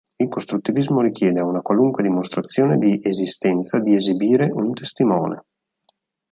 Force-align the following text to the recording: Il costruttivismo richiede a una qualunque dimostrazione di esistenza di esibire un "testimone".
Il 0.17 0.29
costruttivismo 0.29 1.01
richiede 1.01 1.41
a 1.41 1.45
una 1.45 1.61
qualunque 1.61 2.01
dimostrazione 2.01 2.77
di 2.77 2.99
esistenza 3.03 3.79
di 3.79 3.93
esibire 3.93 4.49
un 4.51 4.73
"testimone". 4.73 5.43